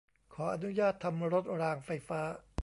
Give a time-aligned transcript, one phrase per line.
[0.33, 2.21] ขออนุญาตทำรถรางไฟฟ้า